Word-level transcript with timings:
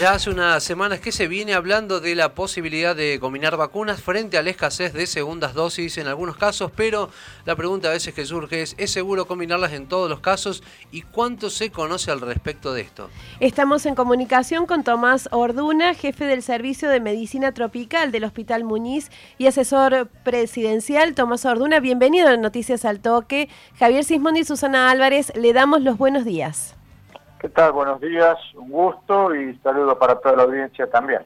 Ya 0.00 0.12
hace 0.14 0.30
unas 0.30 0.64
semanas 0.64 0.98
que 1.00 1.12
se 1.12 1.28
viene 1.28 1.52
hablando 1.52 2.00
de 2.00 2.14
la 2.14 2.34
posibilidad 2.34 2.96
de 2.96 3.20
combinar 3.20 3.58
vacunas 3.58 4.00
frente 4.00 4.38
a 4.38 4.42
la 4.42 4.48
escasez 4.48 4.94
de 4.94 5.06
segundas 5.06 5.52
dosis 5.52 5.98
en 5.98 6.06
algunos 6.06 6.38
casos, 6.38 6.72
pero 6.74 7.10
la 7.44 7.54
pregunta 7.54 7.88
a 7.88 7.92
veces 7.92 8.14
que 8.14 8.24
surge 8.24 8.62
es, 8.62 8.74
¿es 8.78 8.90
seguro 8.90 9.26
combinarlas 9.26 9.74
en 9.74 9.88
todos 9.88 10.08
los 10.08 10.20
casos? 10.20 10.62
¿Y 10.90 11.02
cuánto 11.02 11.50
se 11.50 11.68
conoce 11.68 12.10
al 12.10 12.22
respecto 12.22 12.72
de 12.72 12.80
esto? 12.80 13.10
Estamos 13.40 13.84
en 13.84 13.94
comunicación 13.94 14.64
con 14.64 14.84
Tomás 14.84 15.28
Orduna, 15.32 15.92
jefe 15.92 16.24
del 16.24 16.42
Servicio 16.42 16.88
de 16.88 16.98
Medicina 17.00 17.52
Tropical 17.52 18.10
del 18.10 18.24
Hospital 18.24 18.64
Muñiz 18.64 19.10
y 19.36 19.48
asesor 19.48 20.08
presidencial. 20.24 21.14
Tomás 21.14 21.44
Orduna, 21.44 21.78
bienvenido 21.78 22.28
a 22.28 22.38
Noticias 22.38 22.86
al 22.86 23.00
Toque. 23.00 23.50
Javier 23.78 24.04
Sismondi 24.04 24.40
y 24.40 24.44
Susana 24.44 24.90
Álvarez, 24.90 25.30
le 25.36 25.52
damos 25.52 25.82
los 25.82 25.98
buenos 25.98 26.24
días. 26.24 26.79
¿Qué 27.40 27.48
tal? 27.48 27.72
Buenos 27.72 28.02
días, 28.02 28.36
un 28.54 28.68
gusto 28.68 29.34
y 29.34 29.56
saludo 29.60 29.98
para 29.98 30.20
toda 30.20 30.36
la 30.36 30.42
audiencia 30.42 30.90
también. 30.90 31.22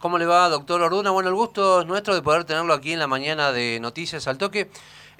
¿Cómo 0.00 0.18
le 0.18 0.26
va, 0.26 0.48
doctor 0.48 0.82
Orduna? 0.82 1.12
Bueno, 1.12 1.28
el 1.28 1.36
gusto 1.36 1.82
es 1.82 1.86
nuestro 1.86 2.16
de 2.16 2.22
poder 2.22 2.42
tenerlo 2.42 2.74
aquí 2.74 2.92
en 2.92 2.98
la 2.98 3.06
mañana 3.06 3.52
de 3.52 3.78
Noticias 3.80 4.26
al 4.26 4.38
Toque. 4.38 4.68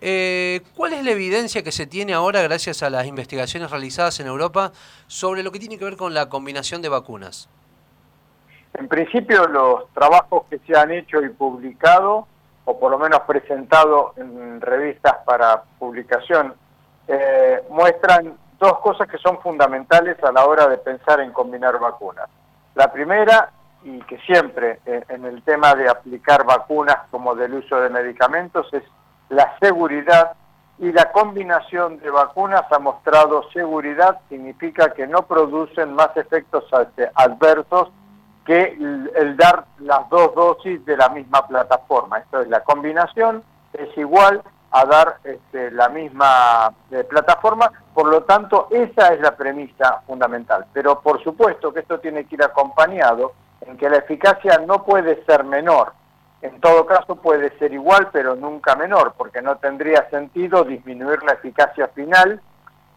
Eh, 0.01 0.63
¿Cuál 0.75 0.95
es 0.95 1.05
la 1.05 1.13
evidencia 1.13 1.63
que 1.63 1.71
se 1.71 1.87
tiene 1.87 2.13
ahora, 2.13 2.43
gracias 2.43 2.83
a 2.83 2.91
las 2.91 3.07
investigaciones 3.07 3.71
realizadas 3.71 4.19
en 4.19 4.27
Europa, 4.27 4.73
sobre 5.07 5.45
lo 5.45 5.53
que 5.53 5.61
tiene 5.61 5.79
que 5.79 5.85
ver 5.85 5.97
con 5.97 6.13
la 6.13 6.29
combinación 6.29 6.83
de 6.83 6.89
vacunas? 6.89 7.49
En 8.75 8.89
principio, 8.89 9.47
los 9.47 9.89
trabajos 9.95 10.47
que 10.51 10.59
se 10.67 10.77
han 10.77 10.91
hecho 10.91 11.23
y 11.23 11.29
publicado, 11.29 12.27
o 12.65 12.81
por 12.81 12.91
lo 12.91 12.99
menos 12.99 13.21
presentado 13.29 14.13
en 14.17 14.61
revistas 14.61 15.19
para 15.25 15.63
publicación, 15.79 16.53
eh, 17.07 17.63
muestran 17.71 18.37
dos 18.59 18.79
cosas 18.81 19.09
que 19.09 19.19
son 19.19 19.39
fundamentales 19.41 20.23
a 20.23 20.33
la 20.33 20.47
hora 20.47 20.67
de 20.69 20.79
pensar 20.79 21.21
en 21.21 21.33
combinar 21.33 21.79
vacunas. 21.79 22.29
La 22.75 22.93
primera, 22.93 23.51
y 23.85 24.01
que 24.03 24.19
siempre 24.21 24.81
eh, 24.87 25.05
en 25.09 25.25
el 25.25 25.43
tema 25.43 25.75
de 25.75 25.89
aplicar 25.89 26.45
vacunas 26.45 26.99
como 27.11 27.35
del 27.35 27.55
uso 27.55 27.81
de 27.81 27.91
medicamentos, 27.91 28.67
es 28.73 28.83
la 29.29 29.57
seguridad 29.61 30.33
y 30.79 30.93
la 30.93 31.11
combinación 31.11 31.99
de 32.01 32.11
vacunas 32.11 32.65
ha 32.71 32.79
mostrado 32.79 33.49
seguridad, 33.51 34.21
significa 34.29 34.93
que 34.93 35.07
no 35.07 35.23
producen 35.23 35.95
más 35.95 36.15
efectos 36.17 36.65
adversos 37.15 37.89
que 38.45 38.77
el, 39.15 39.37
dar 39.37 39.65
las 39.79 40.09
dos 40.11 40.35
dosis 40.35 40.85
de 40.85 40.97
la 40.97 41.09
misma 41.09 41.47
plataforma. 41.47 42.19
Esto 42.19 42.43
es, 42.43 42.49
la 42.49 42.63
combinación 42.63 43.43
es 43.73 43.97
igual 43.97 44.43
a 44.71 44.85
dar 44.85 45.19
este, 45.25 45.71
la 45.71 45.89
misma 45.89 46.73
eh, 46.91 47.05
plataforma, 47.05 47.71
por 47.95 48.09
lo 48.09 48.25
tanto 48.25 48.69
esa 48.71 49.15
es 49.15 49.21
la 49.21 49.37
premisa 49.37 50.03
fundamental. 50.07 50.67
Pero 50.73 51.01
por 51.01 51.23
supuesto 51.23 51.73
que 51.73 51.81
esto 51.81 52.01
tiene 52.01 52.25
que 52.25 52.35
ir 52.35 52.43
acompañado 52.43 53.33
en 53.61 53.77
que 53.77 53.89
la 53.89 53.99
eficacia 53.99 54.59
no 54.67 54.85
puede 54.85 55.25
ser 55.25 55.45
menor, 55.45 55.93
en 56.43 56.61
todo 56.61 56.87
caso 56.87 57.17
puede 57.17 57.57
ser 57.59 57.73
igual 57.73 58.09
pero 58.13 58.37
nunca 58.37 58.77
menor, 58.77 59.15
porque 59.17 59.43
no 59.43 59.57
tendría 59.57 60.09
sentido 60.11 60.65
disminuir 60.65 61.23
la 61.23 61.33
eficacia 61.33 61.89
final 61.89 62.41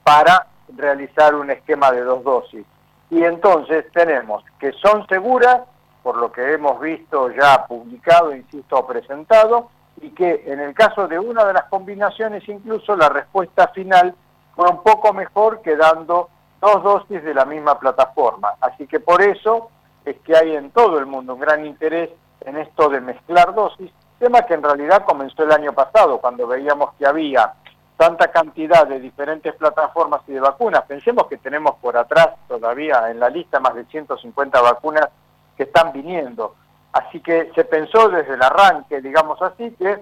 para 0.03 0.47
realizar 0.75 1.35
un 1.35 1.51
esquema 1.51 1.91
de 1.91 2.01
dos 2.01 2.23
dosis. 2.23 2.65
Y 3.09 3.23
entonces 3.23 3.85
tenemos 3.91 4.43
que 4.59 4.71
son 4.73 5.07
seguras, 5.07 5.61
por 6.03 6.17
lo 6.17 6.31
que 6.31 6.53
hemos 6.53 6.79
visto 6.79 7.29
ya 7.31 7.65
publicado, 7.65 8.35
insisto, 8.35 8.85
presentado, 8.85 9.69
y 10.01 10.11
que 10.11 10.43
en 10.45 10.59
el 10.59 10.73
caso 10.73 11.07
de 11.07 11.19
una 11.19 11.45
de 11.45 11.53
las 11.53 11.65
combinaciones 11.65 12.47
incluso 12.47 12.95
la 12.95 13.09
respuesta 13.09 13.67
final 13.69 14.15
fue 14.55 14.69
un 14.69 14.83
poco 14.83 15.13
mejor 15.13 15.61
que 15.61 15.75
dando 15.75 16.29
dos 16.61 16.83
dosis 16.83 17.23
de 17.23 17.33
la 17.33 17.45
misma 17.45 17.79
plataforma. 17.79 18.53
Así 18.61 18.87
que 18.87 18.99
por 18.99 19.21
eso 19.21 19.69
es 20.05 20.17
que 20.19 20.35
hay 20.35 20.55
en 20.55 20.71
todo 20.71 20.99
el 20.99 21.05
mundo 21.05 21.35
un 21.35 21.39
gran 21.39 21.65
interés 21.65 22.09
en 22.41 22.57
esto 22.57 22.89
de 22.89 23.01
mezclar 23.01 23.53
dosis, 23.53 23.91
tema 24.17 24.41
que 24.41 24.53
en 24.53 24.63
realidad 24.63 25.05
comenzó 25.05 25.43
el 25.43 25.51
año 25.51 25.73
pasado, 25.73 26.19
cuando 26.19 26.47
veíamos 26.47 26.93
que 26.95 27.05
había 27.05 27.53
tanta 27.97 28.31
cantidad 28.31 28.87
de 28.87 28.99
diferentes 28.99 29.53
plataformas 29.55 30.21
y 30.27 30.33
de 30.33 30.39
vacunas. 30.39 30.83
Pensemos 30.83 31.27
que 31.27 31.37
tenemos 31.37 31.75
por 31.81 31.97
atrás 31.97 32.29
todavía 32.47 33.09
en 33.11 33.19
la 33.19 33.29
lista 33.29 33.59
más 33.59 33.75
de 33.75 33.83
150 33.85 34.61
vacunas 34.61 35.09
que 35.57 35.63
están 35.63 35.91
viniendo. 35.91 36.55
Así 36.91 37.19
que 37.19 37.51
se 37.53 37.65
pensó 37.65 38.09
desde 38.09 38.33
el 38.33 38.41
arranque, 38.41 39.01
digamos 39.01 39.41
así, 39.41 39.71
que 39.77 40.01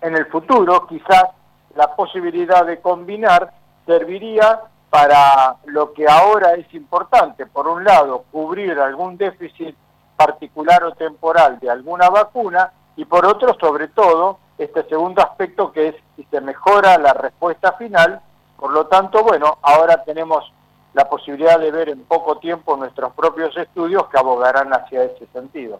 en 0.00 0.16
el 0.16 0.26
futuro 0.26 0.86
quizás 0.86 1.24
la 1.74 1.94
posibilidad 1.94 2.64
de 2.66 2.80
combinar 2.80 3.52
serviría 3.86 4.60
para 4.90 5.56
lo 5.66 5.92
que 5.92 6.06
ahora 6.08 6.54
es 6.54 6.72
importante, 6.74 7.46
por 7.46 7.68
un 7.68 7.84
lado, 7.84 8.24
cubrir 8.32 8.78
algún 8.78 9.16
déficit 9.16 9.76
particular 10.16 10.82
o 10.84 10.92
temporal 10.92 11.58
de 11.60 11.70
alguna 11.70 12.08
vacuna 12.08 12.72
y 12.96 13.04
por 13.04 13.26
otro, 13.26 13.54
sobre 13.60 13.88
todo, 13.88 14.38
este 14.56 14.84
segundo 14.88 15.22
aspecto 15.22 15.70
que 15.70 15.88
es 15.88 15.94
si 16.16 16.24
se 16.24 16.40
mejora 16.40 16.96
la 16.98 17.12
respuesta 17.12 17.72
final, 17.72 18.20
por 18.56 18.72
lo 18.72 18.86
tanto, 18.86 19.22
bueno, 19.22 19.58
ahora 19.60 20.02
tenemos 20.02 20.50
la 20.94 21.06
posibilidad 21.08 21.60
de 21.60 21.70
ver 21.70 21.90
en 21.90 22.04
poco 22.04 22.38
tiempo 22.38 22.74
nuestros 22.74 23.12
propios 23.12 23.54
estudios 23.54 24.08
que 24.08 24.18
abogarán 24.18 24.72
hacia 24.72 25.04
ese 25.04 25.26
sentido. 25.26 25.78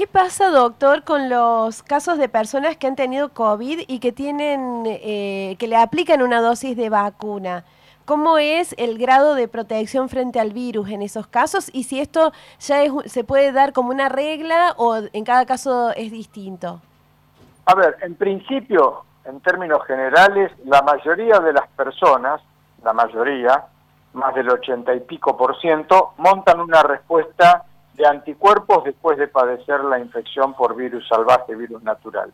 ¿Qué 0.00 0.06
pasa, 0.06 0.48
doctor, 0.48 1.04
con 1.04 1.28
los 1.28 1.82
casos 1.82 2.16
de 2.16 2.30
personas 2.30 2.74
que 2.78 2.86
han 2.86 2.96
tenido 2.96 3.34
COVID 3.34 3.80
y 3.86 3.98
que 3.98 4.12
tienen, 4.12 4.84
eh, 4.86 5.56
que 5.58 5.68
le 5.68 5.76
aplican 5.76 6.22
una 6.22 6.40
dosis 6.40 6.74
de 6.74 6.88
vacuna? 6.88 7.64
¿Cómo 8.06 8.38
es 8.38 8.74
el 8.78 8.96
grado 8.96 9.34
de 9.34 9.46
protección 9.46 10.08
frente 10.08 10.40
al 10.40 10.54
virus 10.54 10.88
en 10.88 11.02
esos 11.02 11.26
casos? 11.26 11.68
Y 11.74 11.82
si 11.82 12.00
esto 12.00 12.32
ya 12.60 12.78
se 13.04 13.24
puede 13.24 13.52
dar 13.52 13.74
como 13.74 13.90
una 13.90 14.08
regla 14.08 14.72
o 14.78 14.96
en 14.96 15.22
cada 15.22 15.44
caso 15.44 15.90
es 15.90 16.10
distinto. 16.10 16.80
A 17.66 17.74
ver, 17.74 17.98
en 18.00 18.14
principio, 18.14 19.04
en 19.26 19.38
términos 19.40 19.84
generales, 19.86 20.50
la 20.64 20.80
mayoría 20.80 21.40
de 21.40 21.52
las 21.52 21.68
personas, 21.76 22.40
la 22.82 22.94
mayoría, 22.94 23.66
más 24.14 24.34
del 24.34 24.48
ochenta 24.48 24.94
y 24.94 25.00
pico 25.00 25.36
por 25.36 25.60
ciento, 25.60 26.14
montan 26.16 26.58
una 26.58 26.82
respuesta 26.84 27.66
de 28.00 28.06
anticuerpos 28.06 28.82
después 28.84 29.18
de 29.18 29.28
padecer 29.28 29.84
la 29.84 29.98
infección 29.98 30.54
por 30.54 30.74
virus 30.74 31.06
salvaje, 31.06 31.54
virus 31.54 31.82
natural. 31.82 32.32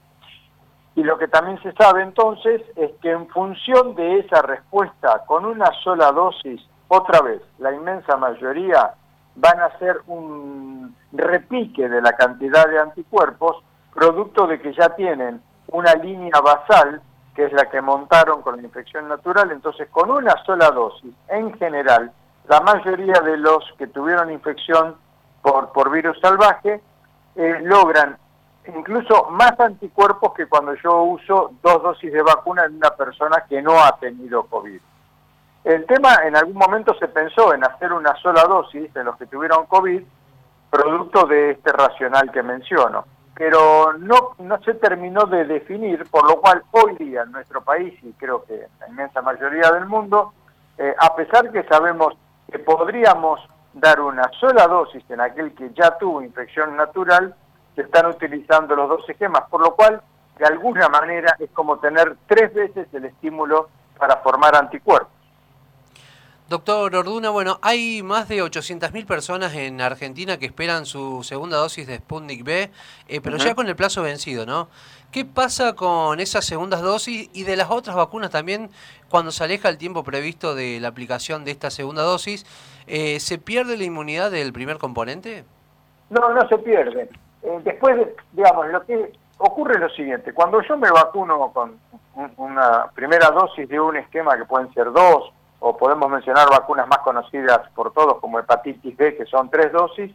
Y 0.94 1.02
lo 1.02 1.18
que 1.18 1.28
también 1.28 1.60
se 1.62 1.72
sabe 1.72 2.02
entonces 2.02 2.62
es 2.76 2.92
que 3.02 3.10
en 3.10 3.26
función 3.28 3.94
de 3.96 4.20
esa 4.20 4.42
respuesta 4.42 5.24
con 5.26 5.44
una 5.44 5.70
sola 5.82 6.12
dosis, 6.12 6.62
otra 6.88 7.20
vez, 7.20 7.42
la 7.58 7.72
inmensa 7.72 8.16
mayoría 8.16 8.94
van 9.34 9.60
a 9.60 9.76
ser 9.78 10.00
un 10.06 10.96
repique 11.12 11.88
de 11.88 12.00
la 12.00 12.12
cantidad 12.12 12.66
de 12.68 12.78
anticuerpos, 12.78 13.62
producto 13.92 14.46
de 14.46 14.60
que 14.60 14.72
ya 14.72 14.90
tienen 14.90 15.42
una 15.68 15.94
línea 15.94 16.40
basal, 16.40 17.02
que 17.34 17.44
es 17.44 17.52
la 17.52 17.68
que 17.68 17.80
montaron 17.80 18.40
con 18.40 18.56
la 18.56 18.62
infección 18.62 19.08
natural, 19.08 19.50
entonces 19.50 19.88
con 19.90 20.10
una 20.10 20.34
sola 20.44 20.70
dosis, 20.70 21.12
en 21.28 21.52
general, 21.58 22.12
la 22.48 22.60
mayoría 22.60 23.20
de 23.22 23.36
los 23.36 23.64
que 23.76 23.88
tuvieron 23.88 24.30
infección 24.30 24.94
por, 25.52 25.90
virus 25.90 26.18
salvaje, 26.20 26.80
eh, 27.36 27.60
logran 27.62 28.16
incluso 28.66 29.28
más 29.30 29.58
anticuerpos 29.60 30.34
que 30.34 30.46
cuando 30.46 30.74
yo 30.74 31.02
uso 31.02 31.52
dos 31.62 31.82
dosis 31.82 32.12
de 32.12 32.22
vacuna 32.22 32.64
en 32.64 32.76
una 32.76 32.90
persona 32.90 33.44
que 33.48 33.62
no 33.62 33.80
ha 33.80 33.96
tenido 33.96 34.42
COVID. 34.44 34.80
El 35.62 35.86
tema 35.86 36.16
en 36.24 36.36
algún 36.36 36.56
momento 36.56 36.94
se 36.98 37.06
pensó 37.06 37.54
en 37.54 37.64
hacer 37.64 37.92
una 37.92 38.16
sola 38.16 38.42
dosis 38.44 38.94
en 38.96 39.04
los 39.04 39.16
que 39.16 39.26
tuvieron 39.26 39.66
COVID, 39.66 40.02
producto 40.68 41.26
de 41.26 41.52
este 41.52 41.70
racional 41.70 42.32
que 42.32 42.42
menciono, 42.42 43.04
pero 43.34 43.92
no, 43.98 44.32
no 44.38 44.60
se 44.62 44.74
terminó 44.74 45.26
de 45.26 45.44
definir, 45.44 46.04
por 46.10 46.28
lo 46.28 46.40
cual 46.40 46.64
hoy 46.72 46.96
día 46.96 47.22
en 47.22 47.30
nuestro 47.30 47.62
país, 47.62 47.94
y 48.02 48.12
creo 48.14 48.44
que 48.44 48.54
en 48.54 48.70
la 48.80 48.88
inmensa 48.88 49.22
mayoría 49.22 49.70
del 49.70 49.86
mundo, 49.86 50.32
eh, 50.78 50.94
a 50.98 51.14
pesar 51.14 51.52
que 51.52 51.62
sabemos 51.64 52.14
que 52.50 52.58
podríamos 52.58 53.40
dar 53.76 54.00
una 54.00 54.30
sola 54.40 54.66
dosis 54.66 55.04
en 55.10 55.20
aquel 55.20 55.54
que 55.54 55.70
ya 55.74 55.96
tuvo 55.98 56.22
infección 56.22 56.76
natural, 56.76 57.34
se 57.74 57.82
están 57.82 58.06
utilizando 58.06 58.74
los 58.74 58.88
dos 58.88 59.08
esquemas, 59.08 59.42
por 59.50 59.60
lo 59.60 59.74
cual, 59.74 60.00
de 60.38 60.46
alguna 60.46 60.88
manera, 60.88 61.36
es 61.38 61.50
como 61.50 61.78
tener 61.78 62.16
tres 62.26 62.52
veces 62.54 62.88
el 62.92 63.04
estímulo 63.04 63.68
para 63.98 64.16
formar 64.18 64.56
anticuerpos. 64.56 65.12
Doctor 66.48 66.94
Orduna, 66.94 67.30
bueno, 67.30 67.58
hay 67.60 68.04
más 68.04 68.28
de 68.28 68.42
800.000 68.42 69.04
personas 69.04 69.52
en 69.54 69.80
Argentina 69.80 70.38
que 70.38 70.46
esperan 70.46 70.86
su 70.86 71.24
segunda 71.24 71.56
dosis 71.56 71.88
de 71.88 71.98
Sputnik 71.98 72.44
B, 72.44 72.70
eh, 73.08 73.20
pero 73.20 73.36
ya 73.36 73.56
con 73.56 73.66
el 73.66 73.74
plazo 73.74 74.02
vencido, 74.02 74.46
¿no? 74.46 74.68
¿Qué 75.10 75.24
pasa 75.24 75.72
con 75.72 76.20
esas 76.20 76.44
segundas 76.44 76.82
dosis 76.82 77.30
y 77.32 77.42
de 77.42 77.56
las 77.56 77.70
otras 77.70 77.96
vacunas 77.96 78.30
también? 78.30 78.70
cuando 79.08 79.30
se 79.30 79.44
aleja 79.44 79.68
el 79.68 79.78
tiempo 79.78 80.04
previsto 80.04 80.54
de 80.54 80.80
la 80.80 80.88
aplicación 80.88 81.44
de 81.44 81.52
esta 81.52 81.70
segunda 81.70 82.02
dosis, 82.02 82.44
eh, 82.86 83.20
¿se 83.20 83.38
pierde 83.38 83.76
la 83.76 83.84
inmunidad 83.84 84.30
del 84.30 84.52
primer 84.52 84.78
componente? 84.78 85.44
No, 86.10 86.32
no 86.32 86.48
se 86.48 86.58
pierde. 86.58 87.08
Eh, 87.42 87.60
después, 87.64 87.96
digamos, 88.32 88.68
lo 88.68 88.84
que 88.84 89.12
ocurre 89.38 89.74
es 89.74 89.80
lo 89.80 89.88
siguiente. 89.90 90.32
Cuando 90.32 90.60
yo 90.62 90.76
me 90.76 90.90
vacuno 90.90 91.52
con 91.52 91.78
una 92.36 92.86
primera 92.94 93.30
dosis 93.30 93.68
de 93.68 93.78
un 93.78 93.96
esquema 93.96 94.36
que 94.36 94.44
pueden 94.44 94.72
ser 94.72 94.90
dos, 94.92 95.32
o 95.58 95.76
podemos 95.76 96.10
mencionar 96.10 96.48
vacunas 96.50 96.86
más 96.86 96.98
conocidas 96.98 97.68
por 97.74 97.92
todos 97.92 98.18
como 98.20 98.38
hepatitis 98.38 98.96
B, 98.96 99.16
que 99.16 99.26
son 99.26 99.50
tres 99.50 99.72
dosis, 99.72 100.12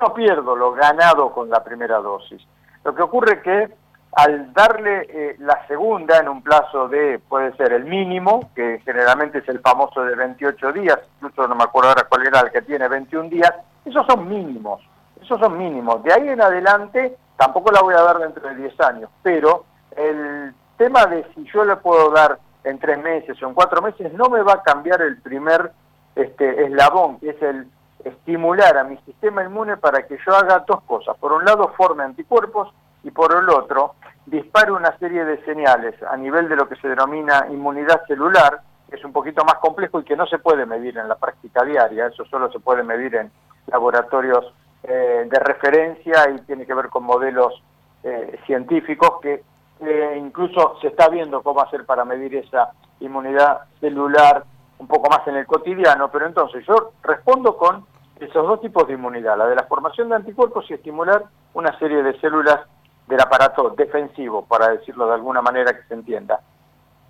no 0.00 0.14
pierdo 0.14 0.56
lo 0.56 0.72
ganado 0.72 1.32
con 1.32 1.50
la 1.50 1.62
primera 1.62 1.98
dosis. 1.98 2.42
Lo 2.84 2.94
que 2.94 3.02
ocurre 3.02 3.42
que 3.42 3.68
al 4.12 4.52
darle 4.52 5.06
eh, 5.08 5.36
la 5.38 5.66
segunda 5.66 6.18
en 6.18 6.28
un 6.28 6.42
plazo 6.42 6.88
de, 6.88 7.20
puede 7.28 7.56
ser 7.56 7.72
el 7.72 7.84
mínimo, 7.84 8.50
que 8.54 8.80
generalmente 8.84 9.38
es 9.38 9.48
el 9.48 9.60
famoso 9.60 10.02
de 10.02 10.16
28 10.16 10.72
días, 10.72 10.98
incluso 11.16 11.46
no 11.46 11.54
me 11.54 11.64
acuerdo 11.64 11.90
ahora 11.90 12.06
cuál 12.08 12.26
era 12.26 12.40
el 12.40 12.50
que 12.50 12.62
tiene 12.62 12.88
21 12.88 13.28
días, 13.28 13.52
esos 13.84 14.04
son 14.06 14.28
mínimos, 14.28 14.80
esos 15.22 15.38
son 15.38 15.56
mínimos. 15.56 16.02
De 16.02 16.12
ahí 16.12 16.28
en 16.28 16.40
adelante 16.40 17.16
tampoco 17.36 17.70
la 17.70 17.82
voy 17.82 17.94
a 17.94 18.02
dar 18.02 18.18
dentro 18.18 18.48
de 18.48 18.56
10 18.56 18.80
años, 18.80 19.10
pero 19.22 19.64
el 19.96 20.52
tema 20.76 21.06
de 21.06 21.24
si 21.34 21.44
yo 21.52 21.64
le 21.64 21.76
puedo 21.76 22.10
dar 22.10 22.38
en 22.64 22.78
tres 22.78 22.98
meses 22.98 23.40
o 23.42 23.48
en 23.48 23.54
cuatro 23.54 23.80
meses 23.80 24.12
no 24.12 24.28
me 24.28 24.42
va 24.42 24.54
a 24.54 24.62
cambiar 24.62 25.00
el 25.02 25.20
primer 25.20 25.72
este, 26.14 26.64
eslabón, 26.64 27.18
que 27.20 27.30
es 27.30 27.42
el 27.42 27.66
estimular 28.04 28.76
a 28.76 28.84
mi 28.84 28.96
sistema 28.98 29.44
inmune 29.44 29.76
para 29.76 30.06
que 30.06 30.18
yo 30.26 30.34
haga 30.34 30.64
dos 30.66 30.82
cosas. 30.82 31.16
Por 31.18 31.32
un 31.32 31.44
lado, 31.44 31.72
forme 31.76 32.02
anticuerpos 32.02 32.72
y 33.02 33.10
por 33.10 33.34
el 33.34 33.48
otro, 33.48 33.94
dispare 34.26 34.72
una 34.72 34.96
serie 34.98 35.24
de 35.24 35.42
señales 35.44 35.94
a 36.02 36.16
nivel 36.16 36.48
de 36.48 36.56
lo 36.56 36.68
que 36.68 36.76
se 36.76 36.88
denomina 36.88 37.46
inmunidad 37.50 38.04
celular, 38.06 38.60
que 38.88 38.96
es 38.96 39.04
un 39.04 39.12
poquito 39.12 39.44
más 39.44 39.56
complejo 39.56 40.00
y 40.00 40.04
que 40.04 40.16
no 40.16 40.26
se 40.26 40.38
puede 40.38 40.66
medir 40.66 40.98
en 40.98 41.08
la 41.08 41.16
práctica 41.16 41.64
diaria, 41.64 42.06
eso 42.06 42.24
solo 42.26 42.50
se 42.52 42.60
puede 42.60 42.82
medir 42.82 43.14
en 43.16 43.30
laboratorios 43.66 44.52
eh, 44.82 45.26
de 45.30 45.38
referencia 45.38 46.30
y 46.30 46.40
tiene 46.42 46.66
que 46.66 46.74
ver 46.74 46.88
con 46.88 47.04
modelos 47.04 47.62
eh, 48.02 48.38
científicos 48.46 49.20
que 49.20 49.42
eh, 49.80 50.16
incluso 50.18 50.76
se 50.80 50.88
está 50.88 51.08
viendo 51.08 51.42
cómo 51.42 51.60
hacer 51.60 51.84
para 51.86 52.04
medir 52.04 52.36
esa 52.36 52.70
inmunidad 53.00 53.62
celular 53.80 54.44
un 54.78 54.86
poco 54.86 55.10
más 55.10 55.26
en 55.26 55.36
el 55.36 55.46
cotidiano, 55.46 56.10
pero 56.10 56.26
entonces 56.26 56.64
yo 56.66 56.92
respondo 57.02 57.56
con 57.56 57.84
esos 58.18 58.46
dos 58.46 58.60
tipos 58.60 58.86
de 58.86 58.94
inmunidad, 58.94 59.36
la 59.36 59.46
de 59.46 59.56
la 59.56 59.64
formación 59.64 60.08
de 60.08 60.16
anticuerpos 60.16 60.70
y 60.70 60.74
estimular 60.74 61.24
una 61.54 61.78
serie 61.78 62.02
de 62.02 62.18
células 62.20 62.60
del 63.10 63.20
aparato 63.20 63.70
defensivo, 63.70 64.44
para 64.46 64.68
decirlo 64.68 65.06
de 65.06 65.14
alguna 65.14 65.42
manera 65.42 65.74
que 65.74 65.82
se 65.82 65.94
entienda. 65.94 66.40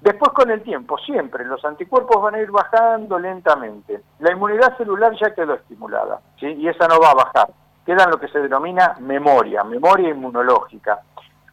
Después 0.01 0.33
con 0.33 0.51
el 0.51 0.63
tiempo, 0.63 0.97
siempre 0.97 1.45
los 1.45 1.63
anticuerpos 1.63 2.23
van 2.23 2.35
a 2.35 2.41
ir 2.41 2.51
bajando 2.51 3.19
lentamente. 3.19 4.01
La 4.21 4.33
inmunidad 4.33 4.77
celular 4.79 5.13
ya 5.21 5.35
quedó 5.35 5.55
estimulada, 5.55 6.21
¿sí? 6.39 6.47
y 6.47 6.69
esa 6.69 6.89
no 6.89 6.99
va 6.99 7.11
a 7.11 7.15
bajar. 7.15 7.51
Queda 7.85 8.05
en 8.05 8.11
lo 8.11 8.19
que 8.19 8.29
se 8.29 8.39
denomina 8.39 8.97
memoria, 8.99 9.63
memoria 9.63 10.09
inmunológica. 10.09 11.01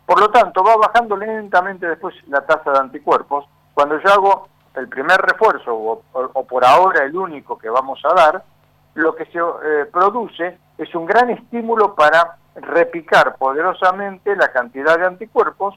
Por 0.05 0.21
lo 0.21 0.29
tanto, 0.29 0.63
va 0.63 0.77
bajando 0.77 1.17
lentamente 1.17 1.85
después 1.88 2.15
la 2.27 2.39
tasa 2.45 2.71
de 2.71 2.79
anticuerpos. 2.79 3.45
Cuando 3.73 3.99
yo 3.99 4.09
hago 4.13 4.47
el 4.75 4.88
primer 4.88 5.17
refuerzo, 5.17 5.75
o, 5.75 6.44
por 6.47 6.63
ahora 6.63 7.03
el 7.03 7.17
único 7.17 7.57
que 7.57 7.69
vamos 7.69 7.99
a 8.05 8.13
dar, 8.13 8.44
lo 8.94 9.13
que 9.13 9.25
se 9.25 9.39
eh, 9.39 9.85
produce 9.91 10.57
es 10.77 10.95
un 10.95 11.05
gran 11.05 11.29
estímulo 11.31 11.95
para 11.95 12.38
repicar 12.57 13.36
poderosamente 13.38 14.36
la 14.36 14.51
cantidad 14.51 14.98
de 14.98 15.06
anticuerpos. 15.06 15.75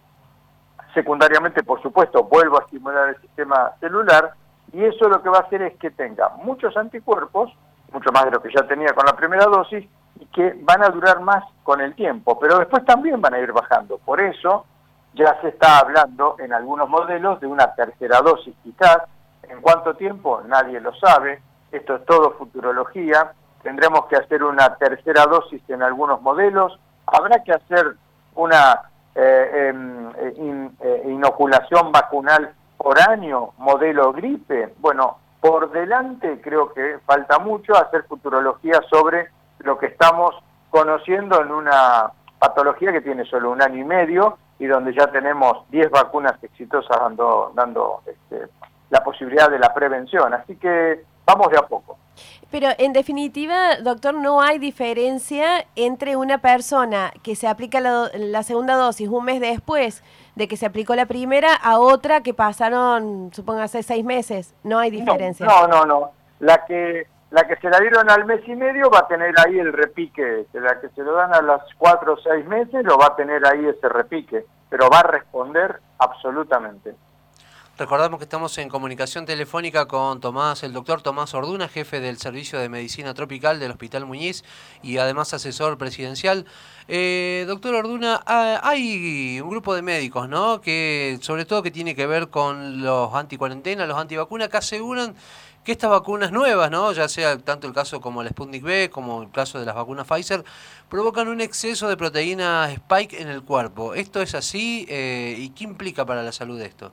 Secundariamente, 0.95 1.63
por 1.63 1.81
supuesto, 1.83 2.25
vuelvo 2.25 2.59
a 2.59 2.65
estimular 2.65 3.11
el 3.11 3.21
sistema 3.21 3.73
celular 3.81 4.33
y 4.73 4.85
eso 4.85 5.09
lo 5.09 5.23
que 5.23 5.29
va 5.29 5.39
a 5.39 5.43
hacer 5.43 5.63
es 5.63 5.77
que 5.79 5.91
tenga 5.91 6.31
muchos 6.43 6.77
anticuerpos, 6.77 7.53
mucho 7.93 8.11
más 8.13 8.25
de 8.25 8.31
lo 8.33 8.43
que 8.43 8.53
ya 8.55 8.67
tenía 8.67 8.93
con 8.95 9.05
la 9.05 9.17
primera 9.17 9.45
dosis, 9.47 9.87
y 10.19 10.27
que 10.27 10.57
van 10.63 10.83
a 10.83 10.89
durar 10.89 11.21
más 11.21 11.45
con 11.63 11.81
el 11.81 11.95
tiempo, 11.95 12.39
pero 12.39 12.59
después 12.59 12.85
también 12.85 13.21
van 13.21 13.35
a 13.35 13.39
ir 13.39 13.53
bajando. 13.53 13.99
Por 13.99 14.21
eso 14.21 14.67
ya 15.15 15.41
se 15.41 15.49
está 15.49 15.79
hablando 15.79 16.37
en 16.39 16.53
algunos 16.53 16.89
modelos 16.89 17.41
de 17.41 17.47
una 17.47 17.75
tercera 17.75 18.21
dosis 18.21 18.55
quizás. 18.63 18.99
¿En 19.43 19.61
cuánto 19.61 19.95
tiempo? 19.95 20.43
Nadie 20.47 20.81
lo 20.81 20.95
sabe. 20.95 21.43
Esto 21.73 21.97
es 21.97 22.05
todo 22.05 22.33
futurología. 22.33 23.33
Tendremos 23.63 24.07
que 24.07 24.17
hacer 24.17 24.43
una 24.43 24.75
tercera 24.77 25.27
dosis 25.27 25.63
en 25.69 25.83
algunos 25.83 26.23
modelos. 26.23 26.79
Habrá 27.07 27.43
que 27.43 27.53
hacer 27.53 27.95
una 28.35 28.91
eh, 29.15 29.69
em, 29.69 30.09
eh, 30.11 30.71
eh, 30.81 31.03
inoculación 31.07 31.93
vacunal 31.93 32.55
por 32.77 32.99
año, 33.01 33.51
modelo 33.59 34.13
gripe. 34.13 34.75
Bueno, 34.79 35.19
por 35.41 35.71
delante 35.73 36.41
creo 36.41 36.73
que 36.73 36.99
falta 37.05 37.39
mucho 37.39 37.77
hacer 37.77 38.05
futurología 38.05 38.81
sobre 38.89 39.29
lo 39.59 39.79
que 39.79 39.87
estamos 39.87 40.35
conociendo 40.71 41.43
en 41.43 41.51
una 41.51 42.13
patología 42.39 42.93
que 42.93 43.01
tiene 43.01 43.25
solo 43.25 43.51
un 43.51 43.61
año 43.61 43.79
y 43.79 43.85
medio 43.85 44.39
y 44.59 44.67
donde 44.67 44.95
ya 44.95 45.07
tenemos 45.09 45.69
10 45.71 45.91
vacunas 45.91 46.43
exitosas 46.43 46.99
dando, 46.99 47.53
dando 47.55 48.03
este, 48.07 48.47
la 48.91 49.03
posibilidad 49.03 49.51
de 49.51 49.59
la 49.59 49.75
prevención. 49.75 50.33
Así 50.35 50.57
que 50.57 51.03
vamos 51.27 51.49
de 51.51 51.59
a 51.59 51.63
poco. 51.63 51.99
Pero 52.51 52.69
en 52.79 52.93
definitiva, 52.93 53.77
doctor, 53.77 54.15
no 54.15 54.43
hay 54.43 54.59
diferencia 54.59 55.67
entre 55.77 56.17
una 56.17 56.39
persona 56.39 57.13
que 57.23 57.37
se 57.37 57.47
aplica 57.47 57.81
la, 57.81 58.43
segunda 58.43 58.75
dosis 58.75 59.09
un 59.09 59.25
mes 59.25 59.41
después 59.41 60.03
de 60.35 60.49
que 60.49 60.57
se 60.57 60.67
aplicó 60.67 60.97
la 60.97 61.07
primera 61.07 61.55
a 61.55 61.79
otra 61.79 62.23
que 62.23 62.35
pasaron, 62.35 63.31
supóngase, 63.33 63.83
seis 63.83 64.05
meses. 64.05 64.55
No 64.65 64.79
hay 64.79 64.91
diferencia. 64.91 65.47
no, 65.47 65.69
no. 65.69 65.85
no. 65.85 66.11
La 66.41 66.65
que 66.65 67.07
la 67.31 67.47
que 67.47 67.57
se 67.57 67.71
la 67.71 67.79
dieron 67.79 68.11
al 68.11 68.25
mes 68.25 68.41
y 68.47 68.57
medio 68.57 68.91
va 68.91 69.01
a 69.01 69.09
tener 69.09 69.33
ahí 69.39 69.59
el 69.59 69.73
repique, 69.73 70.47
la 70.53 70.81
que 70.81 70.89
se 70.89 71.03
lo 71.03 71.13
dan 71.13 71.33
a 71.33 71.41
los 71.41 71.63
cuatro 71.79 72.15
o 72.15 72.17
seis 72.17 72.45
meses 72.47 72.85
lo 72.85 72.99
va 72.99 73.07
a 73.07 73.17
tener 73.17 73.47
ahí 73.47 73.67
ese 73.67 73.89
repique, 73.89 74.45
pero 74.69 74.89
va 74.91 75.01
a 75.01 75.05
responder 75.05 75.81
absolutamente. 75.99 76.95
Recordamos 77.81 78.19
que 78.19 78.25
estamos 78.25 78.59
en 78.59 78.69
comunicación 78.69 79.25
telefónica 79.25 79.89
con 79.89 80.21
Tomás, 80.21 80.63
el 80.65 80.75
doctor 80.75 81.01
Tomás 81.01 81.33
Orduna, 81.33 81.67
jefe 81.67 81.99
del 81.99 82.19
Servicio 82.19 82.59
de 82.59 82.69
Medicina 82.69 83.15
Tropical 83.15 83.59
del 83.59 83.71
Hospital 83.71 84.05
Muñiz 84.05 84.45
y 84.83 84.99
además 84.99 85.33
asesor 85.33 85.79
presidencial. 85.79 86.45
Eh, 86.89 87.47
doctor 87.49 87.75
Orduna, 87.75 88.21
ah, 88.27 88.61
hay 88.65 89.41
un 89.41 89.49
grupo 89.49 89.75
de 89.75 89.81
médicos, 89.81 90.29
¿no? 90.29 90.61
Que 90.61 91.19
sobre 91.23 91.47
todo 91.47 91.63
que 91.63 91.71
tiene 91.71 91.95
que 91.95 92.07
ver 92.07 92.29
con 92.29 92.83
los 92.83 93.15
anticuarentena, 93.15 93.87
los 93.87 93.97
antivacunas, 93.97 94.51
que 94.51 94.59
aseguran 94.59 95.15
que 95.65 95.73
estas 95.73 95.89
vacunas 95.89 96.33
nuevas, 96.33 96.71
¿no? 96.71 96.93
ya 96.93 97.09
sea 97.09 97.39
tanto 97.39 97.67
el 97.67 97.73
caso 97.73 98.03
como 98.03 98.21
el 98.21 98.29
Sputnik 98.29 98.63
B, 98.63 98.91
como 98.91 99.23
el 99.23 99.31
caso 99.31 99.59
de 99.59 99.65
las 99.65 99.75
vacunas 99.75 100.07
Pfizer, 100.07 100.45
provocan 100.91 101.29
un 101.29 101.41
exceso 101.41 101.89
de 101.89 101.97
proteína 101.97 102.71
Spike 102.73 103.23
en 103.23 103.29
el 103.29 103.43
cuerpo. 103.43 103.95
¿Esto 103.95 104.21
es 104.21 104.35
así 104.35 104.85
eh, 104.91 105.35
y 105.39 105.49
qué 105.51 105.65
implica 105.65 106.05
para 106.05 106.23
la 106.23 106.33
salud 106.33 106.61
esto? 106.61 106.93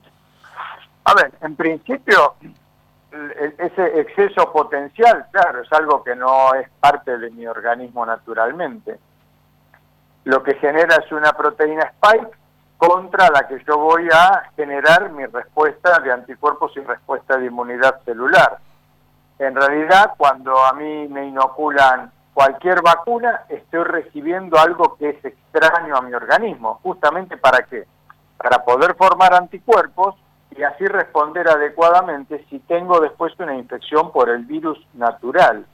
A 1.08 1.14
ver, 1.14 1.32
en 1.40 1.56
principio, 1.56 2.34
ese 3.56 4.00
exceso 4.00 4.52
potencial, 4.52 5.24
claro, 5.30 5.62
es 5.62 5.72
algo 5.72 6.04
que 6.04 6.14
no 6.14 6.52
es 6.52 6.68
parte 6.80 7.16
de 7.16 7.30
mi 7.30 7.46
organismo 7.46 8.04
naturalmente. 8.04 8.98
Lo 10.24 10.42
que 10.42 10.56
genera 10.56 10.96
es 10.96 11.10
una 11.10 11.32
proteína 11.32 11.84
Spike 11.94 12.28
contra 12.76 13.30
la 13.30 13.48
que 13.48 13.64
yo 13.66 13.78
voy 13.78 14.06
a 14.12 14.50
generar 14.54 15.10
mi 15.12 15.24
respuesta 15.24 15.98
de 16.00 16.12
anticuerpos 16.12 16.72
y 16.76 16.80
respuesta 16.80 17.38
de 17.38 17.46
inmunidad 17.46 18.02
celular. 18.04 18.58
En 19.38 19.56
realidad, 19.56 20.12
cuando 20.18 20.62
a 20.62 20.74
mí 20.74 21.08
me 21.08 21.24
inoculan 21.24 22.12
cualquier 22.34 22.82
vacuna, 22.82 23.44
estoy 23.48 23.84
recibiendo 23.84 24.58
algo 24.58 24.98
que 24.98 25.08
es 25.08 25.24
extraño 25.24 25.96
a 25.96 26.02
mi 26.02 26.12
organismo. 26.12 26.80
¿Justamente 26.82 27.38
para 27.38 27.62
qué? 27.62 27.86
Para 28.36 28.62
poder 28.62 28.94
formar 28.94 29.32
anticuerpos 29.32 30.14
y 30.58 30.64
así 30.64 30.84
responder 30.86 31.48
adecuadamente 31.48 32.44
si 32.50 32.58
tengo 32.58 32.98
después 32.98 33.32
una 33.38 33.54
infección 33.54 34.10
por 34.10 34.28
el 34.28 34.44
virus 34.44 34.76
natural. 34.94 35.64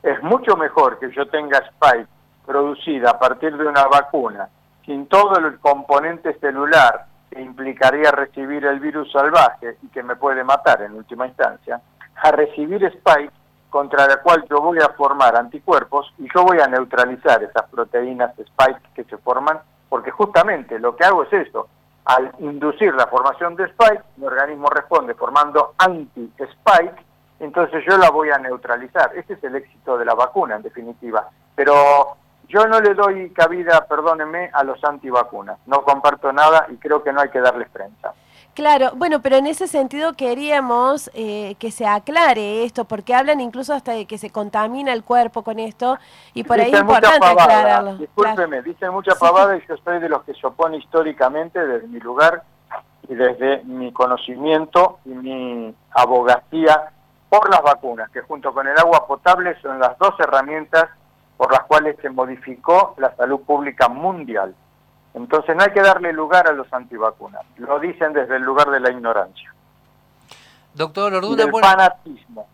Es 0.00 0.22
mucho 0.22 0.56
mejor 0.56 1.00
que 1.00 1.10
yo 1.10 1.26
tenga 1.26 1.58
spike 1.58 2.08
producida 2.46 3.10
a 3.10 3.18
partir 3.18 3.56
de 3.56 3.66
una 3.66 3.86
vacuna 3.86 4.48
sin 4.86 5.08
todo 5.08 5.36
el 5.38 5.58
componente 5.58 6.38
celular 6.38 7.06
que 7.30 7.40
implicaría 7.42 8.12
recibir 8.12 8.64
el 8.64 8.78
virus 8.78 9.10
salvaje 9.10 9.76
y 9.82 9.88
que 9.88 10.04
me 10.04 10.14
puede 10.14 10.44
matar 10.44 10.82
en 10.82 10.94
última 10.94 11.26
instancia, 11.26 11.80
a 12.22 12.30
recibir 12.30 12.84
spike 12.84 13.32
contra 13.70 14.06
la 14.06 14.18
cual 14.18 14.44
yo 14.48 14.60
voy 14.60 14.78
a 14.78 14.90
formar 14.90 15.34
anticuerpos 15.34 16.12
y 16.18 16.28
yo 16.32 16.44
voy 16.44 16.60
a 16.60 16.68
neutralizar 16.68 17.42
esas 17.42 17.68
proteínas 17.68 18.38
spike 18.38 18.94
que 18.94 19.04
se 19.04 19.18
forman, 19.18 19.58
porque 19.88 20.12
justamente 20.12 20.78
lo 20.78 20.94
que 20.94 21.04
hago 21.04 21.24
es 21.24 21.32
eso, 21.32 21.68
al 22.04 22.32
inducir 22.38 22.94
la 22.94 23.06
formación 23.06 23.56
de 23.56 23.64
spike, 23.64 24.02
mi 24.16 24.26
organismo 24.26 24.68
responde 24.68 25.14
formando 25.14 25.74
anti-spike, 25.78 27.04
entonces 27.40 27.84
yo 27.88 27.96
la 27.96 28.10
voy 28.10 28.30
a 28.30 28.38
neutralizar. 28.38 29.12
Ese 29.16 29.34
es 29.34 29.44
el 29.44 29.56
éxito 29.56 29.96
de 29.96 30.04
la 30.04 30.14
vacuna, 30.14 30.56
en 30.56 30.62
definitiva. 30.62 31.28
Pero 31.54 32.16
yo 32.48 32.66
no 32.66 32.80
le 32.80 32.94
doy 32.94 33.30
cabida, 33.30 33.86
perdónenme, 33.86 34.50
a 34.52 34.64
los 34.64 34.82
antivacunas. 34.84 35.58
No 35.66 35.82
comparto 35.82 36.32
nada 36.32 36.66
y 36.68 36.76
creo 36.76 37.02
que 37.02 37.12
no 37.12 37.20
hay 37.20 37.30
que 37.30 37.40
darles 37.40 37.68
prensa. 37.70 38.12
Claro, 38.60 38.90
bueno, 38.94 39.22
pero 39.22 39.36
en 39.36 39.46
ese 39.46 39.66
sentido 39.66 40.12
queríamos 40.12 41.10
eh, 41.14 41.54
que 41.58 41.70
se 41.70 41.86
aclare 41.86 42.62
esto, 42.62 42.84
porque 42.84 43.14
hablan 43.14 43.40
incluso 43.40 43.72
hasta 43.72 43.92
de 43.92 44.04
que 44.04 44.18
se 44.18 44.28
contamina 44.28 44.92
el 44.92 45.02
cuerpo 45.02 45.42
con 45.42 45.58
esto, 45.58 45.96
y 46.34 46.44
por 46.44 46.60
ahí 46.60 46.70
es 46.70 46.78
importante 46.78 47.26
aclararlo. 47.26 47.96
Discúlpeme, 47.96 48.60
dicen 48.60 48.90
mucha 48.90 49.14
pavada 49.14 49.56
y 49.56 49.62
yo 49.66 49.78
soy 49.78 49.98
de 49.98 50.10
los 50.10 50.24
que 50.24 50.34
se 50.34 50.46
opone 50.46 50.76
históricamente 50.76 51.58
desde 51.66 51.88
mi 51.88 52.00
lugar 52.00 52.42
y 53.08 53.14
desde 53.14 53.64
mi 53.64 53.92
conocimiento 53.94 54.98
y 55.06 55.08
mi 55.08 55.74
abogacía 55.92 56.92
por 57.30 57.48
las 57.48 57.62
vacunas, 57.62 58.10
que 58.10 58.20
junto 58.20 58.52
con 58.52 58.68
el 58.68 58.78
agua 58.78 59.06
potable 59.06 59.58
son 59.62 59.78
las 59.78 59.96
dos 59.96 60.12
herramientas 60.18 60.84
por 61.38 61.50
las 61.50 61.62
cuales 61.62 61.96
se 62.02 62.10
modificó 62.10 62.94
la 62.98 63.16
salud 63.16 63.40
pública 63.40 63.88
mundial. 63.88 64.54
Entonces 65.14 65.56
no 65.56 65.62
hay 65.62 65.72
que 65.72 65.80
darle 65.80 66.12
lugar 66.12 66.46
a 66.46 66.52
los 66.52 66.72
antivacunas, 66.72 67.42
lo 67.56 67.78
dicen 67.80 68.12
desde 68.12 68.36
el 68.36 68.42
lugar 68.42 68.70
de 68.70 68.80
la 68.80 68.90
ignorancia. 68.90 69.52
Doctor 70.74 71.14
Orduna, 71.14 71.44
del 71.44 71.52
fanatismo. 71.52 72.46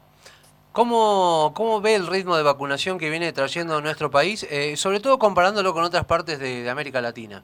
¿Cómo, 0.73 1.53
¿Cómo 1.55 1.81
ve 1.81 1.95
el 1.95 2.07
ritmo 2.07 2.37
de 2.37 2.43
vacunación 2.43 2.99
que 2.99 3.11
viene 3.11 3.33
trayendo 3.33 3.81
nuestro 3.81 4.11
país, 4.11 4.47
eh, 4.51 4.77
sobre 4.77 5.01
todo 5.01 5.19
comparándolo 5.19 5.73
con 5.73 5.85
otras 5.85 6.05
partes 6.05 6.39
de 6.39 6.69
América 6.69 7.01
Latina? 7.01 7.43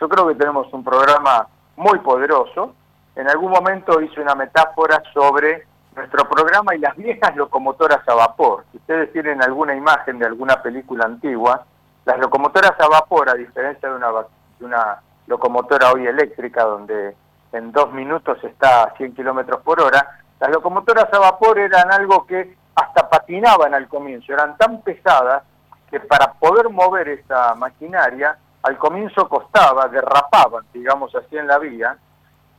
Yo 0.00 0.08
creo 0.08 0.28
que 0.28 0.34
tenemos 0.34 0.72
un 0.72 0.82
programa 0.82 1.46
muy 1.76 1.98
poderoso. 1.98 2.74
En 3.14 3.28
algún 3.28 3.50
momento 3.50 4.00
hice 4.00 4.20
una 4.20 4.34
metáfora 4.34 5.02
sobre 5.12 5.66
nuestro 5.94 6.28
programa 6.28 6.74
y 6.74 6.78
las 6.78 6.96
viejas 6.96 7.36
locomotoras 7.36 8.06
a 8.08 8.14
vapor. 8.14 8.64
Si 8.70 8.78
ustedes 8.78 9.12
tienen 9.12 9.42
alguna 9.42 9.74
imagen 9.74 10.18
de 10.18 10.26
alguna 10.26 10.62
película 10.62 11.04
antigua, 11.04 11.66
las 12.04 12.18
locomotoras 12.18 12.72
a 12.78 12.88
vapor, 12.88 13.28
a 13.28 13.34
diferencia 13.34 13.88
de 13.88 13.94
una, 13.94 14.10
de 14.58 14.64
una 14.64 15.00
locomotora 15.26 15.92
hoy 15.92 16.06
eléctrica, 16.06 16.64
donde 16.64 17.14
en 17.52 17.72
dos 17.72 17.92
minutos 17.92 18.42
está 18.44 18.84
a 18.84 18.96
100 18.96 19.14
kilómetros 19.14 19.60
por 19.62 19.80
hora, 19.80 20.20
las 20.38 20.50
locomotoras 20.50 21.12
a 21.12 21.18
vapor 21.18 21.58
eran 21.58 21.92
algo 21.92 22.26
que 22.26 22.56
hasta 22.74 23.08
patinaban 23.08 23.74
al 23.74 23.88
comienzo, 23.88 24.32
eran 24.32 24.56
tan 24.56 24.80
pesadas 24.82 25.42
que 25.90 26.00
para 26.00 26.32
poder 26.34 26.70
mover 26.70 27.08
esa 27.08 27.54
maquinaria, 27.54 28.38
al 28.62 28.78
comienzo 28.78 29.28
costaba, 29.28 29.88
derrapaban, 29.88 30.64
digamos 30.72 31.14
así, 31.14 31.36
en 31.36 31.46
la 31.46 31.58
vía, 31.58 31.96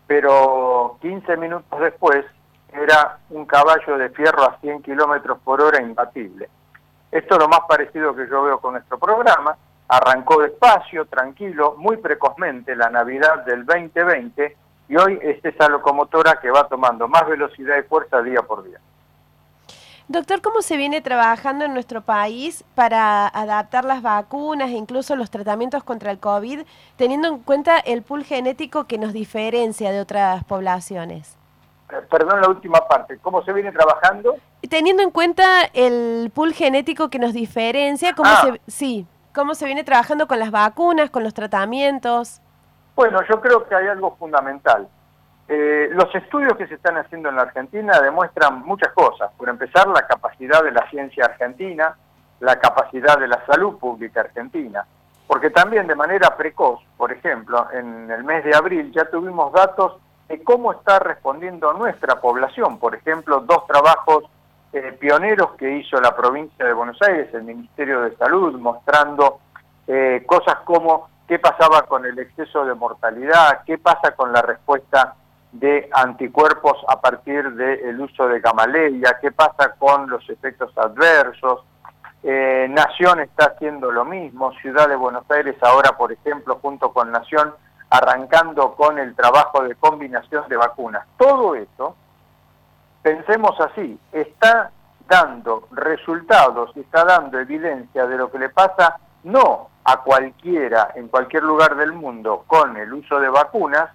pero 0.06 0.98
15 1.02 1.38
minutos 1.38 1.80
después 1.80 2.26
era 2.74 3.20
un 3.30 3.46
caballo 3.46 3.98
de 3.98 4.10
fierro 4.10 4.44
a 4.44 4.58
100 4.60 4.82
kilómetros 4.82 5.40
por 5.40 5.62
hora 5.62 5.82
imbatible. 5.82 6.50
Esto 7.12 7.36
es 7.36 7.40
lo 7.42 7.50
más 7.50 7.62
parecido 7.68 8.16
que 8.16 8.28
yo 8.30 8.44
veo 8.44 8.60
con 8.60 8.74
nuestro 8.74 8.98
programa. 8.98 9.58
Arrancó 9.88 10.42
despacio, 10.42 11.06
tranquilo, 11.06 11.76
muy 11.78 11.98
precozmente 11.98 12.76
la 12.76 12.90
Navidad 12.90 13.44
del 13.46 13.66
2020 13.66 14.58
y 14.88 14.96
hoy 14.96 15.20
es 15.22 15.44
esa 15.44 15.68
locomotora 15.68 16.40
que 16.42 16.50
va 16.50 16.68
tomando 16.68 17.08
más 17.10 17.28
velocidad 17.28 17.78
y 17.78 17.84
fuerza 17.84 18.22
día 18.22 18.42
por 18.42 18.64
día. 18.64 18.80
Doctor, 20.08 20.42
¿cómo 20.42 20.62
se 20.62 20.76
viene 20.76 21.02
trabajando 21.02 21.66
en 21.66 21.74
nuestro 21.74 22.02
país 22.02 22.66
para 22.76 23.28
adaptar 23.28 23.86
las 23.86 24.02
vacunas 24.02 24.70
e 24.70 24.74
incluso 24.74 25.16
los 25.16 25.30
tratamientos 25.32 25.84
contra 25.84 26.12
el 26.12 26.20
COVID, 26.20 26.62
teniendo 26.98 27.30
en 27.30 27.40
cuenta 27.40 27.80
el 27.80 28.02
pool 28.02 28.26
genético 28.26 28.86
que 28.86 28.98
nos 28.98 29.14
diferencia 29.14 29.92
de 29.92 30.02
otras 30.02 30.44
poblaciones? 30.44 31.38
Perdón 32.10 32.42
la 32.42 32.50
última 32.50 32.80
parte, 32.88 33.18
¿cómo 33.20 33.44
se 33.44 33.54
viene 33.54 33.72
trabajando? 33.72 34.36
Teniendo 34.70 35.04
en 35.04 35.12
cuenta 35.12 35.64
el 35.74 36.32
pool 36.34 36.54
genético 36.54 37.10
que 37.10 37.20
nos 37.20 37.34
diferencia, 37.34 38.14
¿cómo, 38.14 38.30
ah. 38.30 38.42
se, 38.42 38.72
sí, 38.72 39.08
¿cómo 39.34 39.56
se 39.56 39.66
viene 39.66 39.84
trabajando 39.84 40.28
con 40.28 40.40
las 40.40 40.52
vacunas, 40.52 41.10
con 41.10 41.24
los 41.24 41.34
tratamientos? 41.34 42.42
Bueno, 42.96 43.20
yo 43.30 43.42
creo 43.42 43.68
que 43.68 43.76
hay 43.76 43.88
algo 43.88 44.16
fundamental. 44.18 44.88
Eh, 45.48 45.90
los 45.92 46.14
estudios 46.16 46.54
que 46.56 46.68
se 46.68 46.76
están 46.76 46.98
haciendo 46.98 47.30
en 47.30 47.36
la 47.36 47.42
Argentina 47.44 48.00
demuestran 48.00 48.62
muchas 48.62 48.94
cosas. 48.94 49.32
Por 49.38 49.50
empezar, 49.50 49.88
la 49.88 50.08
capacidad 50.08 50.64
de 50.64 50.72
la 50.72 50.90
ciencia 50.90 51.26
argentina, 51.26 51.96
la 52.40 52.60
capacidad 52.60 53.18
de 53.18 53.28
la 53.28 53.46
salud 53.46 53.78
pública 53.78 54.22
argentina. 54.22 54.86
Porque 55.28 55.50
también 55.50 55.88
de 55.88 55.96
manera 55.96 56.36
precoz, 56.38 56.82
por 56.98 57.12
ejemplo, 57.12 57.68
en 57.74 58.10
el 58.12 58.24
mes 58.24 58.44
de 58.44 58.56
abril 58.56 58.92
ya 58.94 59.06
tuvimos 59.06 59.52
datos 59.54 59.98
cómo 60.40 60.72
está 60.74 61.00
respondiendo 61.00 61.74
nuestra 61.74 62.20
población. 62.20 62.78
Por 62.80 62.96
ejemplo, 62.96 63.42
dos 63.42 63.68
trabajos 63.68 64.26
eh, 64.74 64.96
pioneros 65.00 65.52
que 65.58 65.78
hizo 65.78 66.00
la 66.00 66.16
provincia 66.16 66.66
de 66.66 66.74
Buenos 66.74 67.02
Aires, 67.02 67.34
el 67.34 67.44
Ministerio 67.44 68.02
de 68.02 68.16
Salud, 68.16 68.58
mostrando 68.58 69.40
eh, 69.88 70.24
cosas 70.26 70.58
como 70.64 71.10
qué 71.28 71.40
pasaba 71.40 71.84
con 71.84 72.06
el 72.06 72.18
exceso 72.20 72.66
de 72.66 72.74
mortalidad, 72.74 73.64
qué 73.66 73.78
pasa 73.78 74.16
con 74.16 74.32
la 74.32 74.42
respuesta 74.42 75.16
de 75.52 75.90
anticuerpos 75.94 76.78
a 76.88 77.02
partir 77.02 77.52
del 77.52 78.00
uso 78.00 78.28
de 78.28 78.40
gamaleya, 78.40 79.18
qué 79.22 79.32
pasa 79.32 79.76
con 79.78 80.10
los 80.10 80.30
efectos 80.30 80.72
adversos. 80.78 81.62
Eh, 82.24 82.68
Nación 82.70 83.20
está 83.20 83.48
haciendo 83.48 83.92
lo 83.92 84.06
mismo, 84.06 84.54
Ciudad 84.62 84.88
de 84.88 84.96
Buenos 84.96 85.30
Aires 85.30 85.56
ahora, 85.62 85.98
por 85.98 86.12
ejemplo, 86.12 86.60
junto 86.62 86.94
con 86.94 87.12
Nación, 87.12 87.54
arrancando 87.92 88.74
con 88.74 88.98
el 88.98 89.16
trabajo 89.16 89.64
de 89.64 89.76
combinación 89.76 90.48
de 90.50 90.58
vacunas. 90.58 91.06
Todo 91.18 91.54
eso, 91.56 91.96
pensemos 93.04 93.60
así, 93.60 94.00
está 94.12 94.72
dando 95.08 95.68
resultados 95.72 96.72
está 96.78 97.04
dando 97.04 97.38
evidencia 97.38 98.06
de 98.08 98.16
lo 98.16 98.32
que 98.32 98.40
le 98.40 98.48
pasa 98.48 98.98
no 99.24 99.68
a 99.84 99.98
cualquiera 99.98 100.92
en 100.96 101.10
cualquier 101.10 101.44
lugar 101.44 101.76
del 101.76 101.92
mundo 101.92 102.46
con 102.48 102.78
el 102.78 102.94
uso 102.94 103.20
de 103.20 103.28
vacunas, 103.28 103.90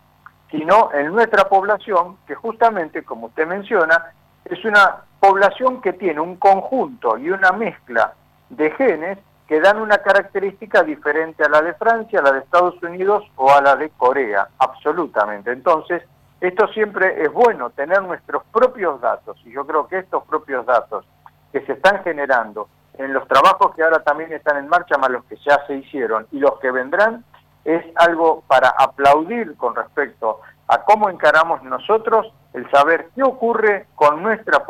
sino 0.50 0.92
en 0.92 1.12
nuestra 1.12 1.48
población, 1.48 2.18
que 2.26 2.34
justamente, 2.34 3.02
como 3.02 3.28
usted 3.28 3.46
menciona, 3.46 4.12
es 4.44 4.62
una 4.64 4.96
población 5.18 5.80
que 5.80 5.94
tiene 5.94 6.20
un 6.20 6.36
conjunto 6.36 7.16
y 7.16 7.30
una 7.30 7.52
mezcla 7.52 8.12
de 8.50 8.70
genes 8.72 9.18
que 9.46 9.60
dan 9.60 9.80
una 9.80 9.98
característica 9.98 10.82
diferente 10.82 11.44
a 11.44 11.48
la 11.48 11.62
de 11.62 11.74
Francia, 11.74 12.18
a 12.18 12.22
la 12.22 12.32
de 12.32 12.40
Estados 12.40 12.82
Unidos 12.82 13.24
o 13.36 13.50
a 13.50 13.60
la 13.60 13.76
de 13.76 13.90
Corea, 13.90 14.48
absolutamente. 14.58 15.52
Entonces, 15.52 16.02
esto 16.40 16.66
siempre 16.68 17.22
es 17.22 17.32
bueno, 17.32 17.70
tener 17.70 18.02
nuestros 18.02 18.42
propios 18.52 19.00
datos, 19.00 19.38
y 19.44 19.52
yo 19.52 19.66
creo 19.66 19.86
que 19.86 19.98
estos 19.98 20.24
propios 20.24 20.66
datos 20.66 21.06
que 21.52 21.60
se 21.64 21.72
están 21.72 22.02
generando 22.02 22.68
en 22.98 23.12
los 23.12 23.26
trabajos 23.28 23.74
que 23.74 23.82
ahora 23.82 24.02
también 24.02 24.32
están 24.32 24.56
en 24.56 24.68
marcha, 24.68 24.98
más 24.98 25.10
los 25.10 25.24
que 25.24 25.36
ya 25.36 25.64
se 25.66 25.76
hicieron 25.76 26.26
y 26.32 26.38
los 26.38 26.58
que 26.58 26.70
vendrán, 26.70 27.24
es 27.64 27.84
algo 27.96 28.42
para 28.46 28.68
aplaudir 28.68 29.56
con 29.56 29.74
respecto 29.74 30.40
a 30.68 30.82
cómo 30.82 31.08
encaramos 31.08 31.62
nosotros 31.62 32.32
el 32.52 32.68
saber 32.70 33.08
qué 33.14 33.22
ocurre 33.22 33.86
con 33.94 34.22
nuestra 34.22 34.64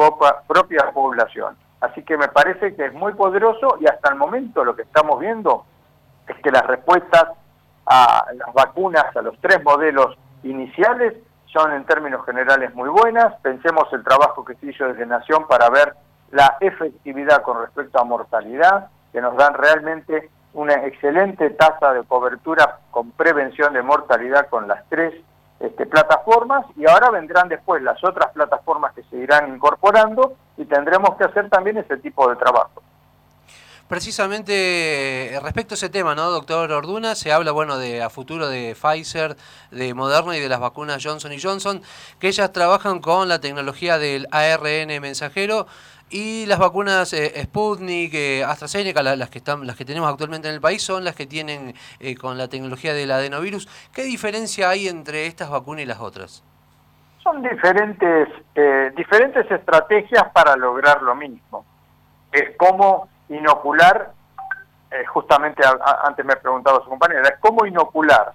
propia 0.47 0.91
población. 0.93 1.57
Así 1.81 2.03
que 2.03 2.17
me 2.17 2.29
parece 2.29 2.75
que 2.75 2.87
es 2.87 2.93
muy 2.93 3.13
poderoso 3.15 3.77
y 3.81 3.87
hasta 3.87 4.11
el 4.11 4.17
momento 4.17 4.65
lo 4.65 4.75
que 4.75 4.83
estamos 4.83 5.21
viendo 5.21 5.65
es 6.27 6.37
que 6.43 6.51
las 6.51 6.67
respuestas 6.67 7.27
a 7.87 8.27
las 8.35 8.53
vacunas, 8.55 9.15
a 9.15 9.23
los 9.23 9.39
tres 9.41 9.63
modelos 9.63 10.17
iniciales, 10.43 11.15
son 11.47 11.73
en 11.73 11.85
términos 11.85 12.25
generales 12.25 12.75
muy 12.75 12.89
buenas. 12.89 13.35
Pensemos 13.41 13.85
el 13.93 14.03
trabajo 14.03 14.45
que 14.45 14.55
se 14.57 14.67
hizo 14.67 14.87
desde 14.87 15.07
Nación 15.07 15.47
para 15.47 15.71
ver 15.71 15.95
la 16.33 16.57
efectividad 16.61 17.43
con 17.43 17.61
respecto 17.61 18.01
a 18.01 18.05
mortalidad, 18.05 18.89
que 19.13 19.21
nos 19.21 19.37
dan 19.37 19.55
realmente 19.55 20.31
una 20.55 20.75
excelente 20.87 21.51
tasa 21.51 21.93
de 21.93 22.03
cobertura 22.05 22.81
con 22.91 23.11
prevención 23.13 23.75
de 23.75 23.83
mortalidad 23.83 24.49
con 24.49 24.67
las 24.67 24.83
tres 24.89 25.15
este, 25.61 25.87
plataformas 25.87 26.67
y 26.77 26.89
ahora 26.89 27.11
vendrán 27.11 27.49
después 27.49 27.83
las 27.83 28.03
otras 28.05 28.33
plataformas 28.33 28.95
que 28.95 29.03
se 29.05 29.17
irán 29.17 29.55
incorporando 29.55 30.37
y 30.57 30.65
tendremos 30.67 31.17
que 31.17 31.25
hacer 31.25 31.49
también 31.49 31.79
ese 31.79 31.97
tipo 31.99 32.29
de 32.29 32.37
trabajo. 32.37 32.83
Precisamente 33.89 35.33
eh, 35.33 35.41
respecto 35.41 35.75
a 35.75 35.77
ese 35.77 35.89
tema, 35.89 36.17
¿no, 36.17 36.29
doctor 36.31 36.73
Orduna? 36.73 37.15
Se 37.15 37.31
habla, 37.31 37.53
bueno, 37.53 37.79
de 37.79 38.03
a 38.03 38.11
futuro 38.11 38.49
de 38.49 38.75
Pfizer, 38.75 39.37
de 39.71 39.95
Moderna 39.95 40.37
y 40.37 40.41
de 40.41 40.49
las 40.49 40.59
vacunas 40.59 41.01
Johnson 41.03 41.31
Johnson, 41.41 41.81
que 42.19 42.27
ellas 42.27 42.53
trabajan 42.53 42.99
con 42.99 43.29
la 43.29 43.41
tecnología 43.41 43.97
del 43.99 44.27
ARN 44.33 45.01
mensajero 45.01 45.69
y 46.09 46.47
las 46.47 46.59
vacunas 46.59 47.13
eh, 47.13 47.43
Sputnik, 47.45 48.15
eh, 48.15 48.45
AstraZeneca, 48.45 49.03
las, 49.03 49.29
que 49.29 49.39
están, 49.39 49.67
las 49.67 49.77
que 49.77 49.85
tenemos 49.85 50.09
actualmente 50.09 50.49
en 50.49 50.55
el 50.55 50.61
país, 50.61 50.83
son 50.83 51.05
las 51.05 51.17
que 51.17 51.27
tienen 51.27 51.75
eh, 51.99 52.17
con 52.17 52.39
la 52.39 52.49
tecnología 52.49 52.95
del 52.95 53.11
adenovirus. 53.11 53.69
¿Qué 53.93 54.03
diferencia 54.03 54.69
hay 54.69 54.89
entre 54.89 55.27
estas 55.27 55.51
vacunas 55.51 55.83
y 55.83 55.87
las 55.87 56.01
otras? 56.01 56.45
Son 57.23 57.43
diferentes, 57.43 58.29
diferentes 58.95 59.51
estrategias 59.51 60.31
para 60.33 60.55
lograr 60.55 61.03
lo 61.03 61.17
mismo. 61.17 61.65
Es 62.31 62.57
como 62.57 63.09
inocular, 63.29 64.13
justamente 65.09 65.61
antes 66.05 66.25
me 66.25 66.37
preguntaba 66.37 66.85
su 66.85 66.89
compañera, 66.89 67.23
es 67.23 67.41
como 67.41 67.67
inocular 67.67 68.33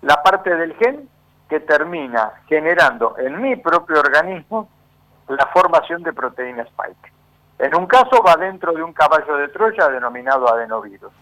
la 0.00 0.22
parte 0.22 0.56
del 0.56 0.74
gen 0.76 1.06
que 1.50 1.60
termina 1.60 2.32
generando 2.48 3.14
en 3.18 3.42
mi 3.42 3.56
propio 3.56 4.00
organismo 4.00 4.70
la 5.28 5.46
formación 5.46 6.02
de 6.02 6.12
proteína 6.12 6.62
spike. 6.62 7.12
En 7.58 7.74
un 7.74 7.86
caso 7.86 8.22
va 8.22 8.36
dentro 8.36 8.72
de 8.72 8.82
un 8.82 8.92
caballo 8.92 9.36
de 9.36 9.48
Troya 9.48 9.88
denominado 9.88 10.48
adenovirus. 10.48 11.12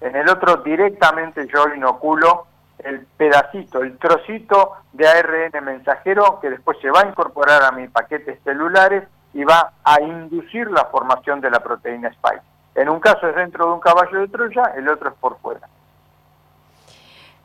En 0.00 0.16
el 0.16 0.28
otro 0.28 0.56
directamente 0.56 1.46
yo 1.52 1.68
inoculo 1.74 2.46
el 2.78 3.06
pedacito, 3.16 3.82
el 3.82 3.96
trocito 3.98 4.72
de 4.92 5.06
ARN 5.06 5.64
mensajero 5.64 6.40
que 6.40 6.50
después 6.50 6.78
se 6.80 6.90
va 6.90 7.02
a 7.02 7.08
incorporar 7.08 7.62
a 7.62 7.72
mis 7.72 7.90
paquetes 7.90 8.42
celulares 8.42 9.04
y 9.32 9.44
va 9.44 9.72
a 9.84 10.00
inducir 10.00 10.70
la 10.70 10.86
formación 10.86 11.40
de 11.40 11.50
la 11.50 11.60
proteína 11.60 12.08
spike. 12.08 12.42
En 12.74 12.88
un 12.88 13.00
caso 13.00 13.28
es 13.28 13.36
dentro 13.36 13.66
de 13.66 13.72
un 13.72 13.80
caballo 13.80 14.20
de 14.20 14.28
Troya, 14.28 14.72
el 14.76 14.88
otro 14.88 15.10
es 15.10 15.14
por 15.16 15.38
fuera. 15.38 15.68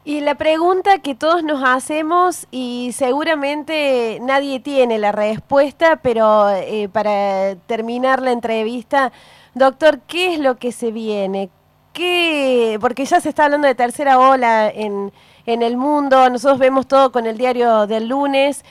Y 0.08 0.22
la 0.22 0.36
pregunta 0.36 1.00
que 1.00 1.16
todos 1.16 1.44
nos 1.44 1.62
hacemos 1.66 2.48
y 2.50 2.94
seguramente 2.94 4.20
nadie 4.22 4.62
tiene 4.62 5.00
la 5.00 5.12
respuesta, 5.12 5.98
pero 5.98 6.48
eh, 6.48 6.88
para 6.88 7.58
terminar 7.66 8.22
la 8.22 8.32
entrevista, 8.32 9.12
doctor, 9.54 10.00
¿qué 10.08 10.34
es 10.34 10.40
lo 10.40 10.56
que 10.56 10.72
se 10.72 10.94
viene? 10.94 11.50
¿Qué? 11.92 12.78
Porque 12.80 13.04
ya 13.04 13.20
se 13.20 13.28
está 13.28 13.44
hablando 13.44 13.68
de 13.68 13.76
tercera 13.76 14.18
ola 14.18 14.70
en, 14.70 15.12
en 15.46 15.62
el 15.62 15.76
mundo, 15.76 16.30
nosotros 16.30 16.58
vemos 16.58 16.88
todo 16.88 17.12
con 17.12 17.26
el 17.26 17.38
diario 17.38 17.86
del 17.86 18.08
lunes. 18.08 18.64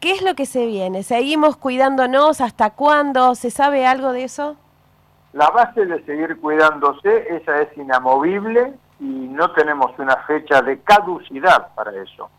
¿Qué 0.00 0.10
es 0.10 0.22
lo 0.22 0.34
que 0.34 0.44
se 0.44 0.66
viene? 0.66 1.04
¿Seguimos 1.04 1.56
cuidándonos? 1.56 2.40
¿Hasta 2.40 2.70
cuándo? 2.70 3.36
¿Se 3.36 3.52
sabe 3.52 3.86
algo 3.86 4.12
de 4.12 4.24
eso? 4.24 4.56
La 5.34 5.50
base 5.50 5.86
de 5.86 6.04
seguir 6.04 6.36
cuidándose, 6.40 7.28
esa 7.30 7.62
es 7.62 7.68
inamovible 7.76 8.74
y 9.00 9.04
no 9.04 9.50
tenemos 9.52 9.96
una 9.98 10.16
fecha 10.24 10.62
de 10.62 10.80
caducidad 10.80 11.74
para 11.74 11.92
eso. 12.02 12.30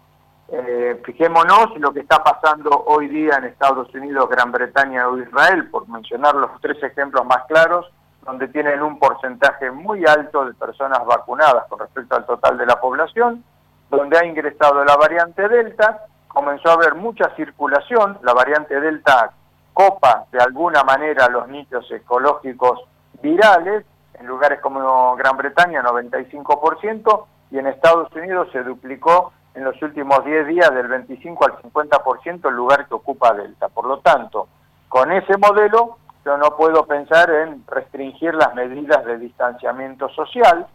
Eh, 0.51 0.99
fijémonos 1.05 1.77
lo 1.77 1.93
que 1.93 1.99
está 1.99 2.23
pasando 2.23 2.71
hoy 2.87 3.07
día 3.07 3.35
en 3.37 3.45
Estados 3.45 3.93
Unidos, 3.93 4.29
Gran 4.29 4.51
Bretaña 4.51 5.07
o 5.07 5.17
Israel, 5.17 5.69
por 5.69 5.87
mencionar 5.87 6.35
los 6.35 6.49
tres 6.59 6.81
ejemplos 6.81 7.23
más 7.25 7.45
claros, 7.47 7.85
donde 8.25 8.47
tienen 8.47 8.81
un 8.81 8.97
porcentaje 8.99 9.71
muy 9.71 10.05
alto 10.05 10.45
de 10.45 10.53
personas 10.53 11.05
vacunadas 11.05 11.65
con 11.69 11.79
respecto 11.79 12.15
al 12.15 12.25
total 12.25 12.57
de 12.57 12.65
la 12.65 12.79
población, 12.81 13.43
donde 13.89 14.17
ha 14.17 14.25
ingresado 14.25 14.83
la 14.83 14.95
variante 14.97 15.47
Delta, 15.47 16.05
comenzó 16.27 16.69
a 16.69 16.73
haber 16.73 16.95
mucha 16.95 17.33
circulación, 17.35 18.17
la 18.23 18.33
variante 18.33 18.79
Delta 18.79 19.31
copa 19.73 20.25
de 20.31 20.39
alguna 20.39 20.83
manera 20.83 21.29
los 21.29 21.47
nichos 21.47 21.89
ecológicos 21.91 22.81
virales, 23.21 23.85
en 24.19 24.27
lugares 24.27 24.59
como 24.61 25.15
Gran 25.15 25.37
Bretaña 25.37 25.81
95% 25.83 27.25
y 27.51 27.57
en 27.57 27.67
Estados 27.67 28.11
Unidos 28.13 28.49
se 28.51 28.63
duplicó 28.63 29.33
en 29.55 29.63
los 29.63 29.81
últimos 29.81 30.23
10 30.23 30.47
días 30.47 30.73
del 30.73 30.87
25 30.87 31.45
al 31.45 31.57
50% 31.61 32.49
el 32.49 32.55
lugar 32.55 32.87
que 32.87 32.93
ocupa 32.93 33.33
Delta. 33.33 33.69
Por 33.69 33.85
lo 33.85 33.99
tanto, 33.99 34.47
con 34.87 35.11
ese 35.11 35.37
modelo 35.37 35.97
yo 36.25 36.37
no 36.37 36.55
puedo 36.55 36.85
pensar 36.85 37.29
en 37.29 37.63
restringir 37.67 38.35
las 38.35 38.53
medidas 38.53 39.03
de 39.05 39.17
distanciamiento 39.17 40.09
social. 40.09 40.67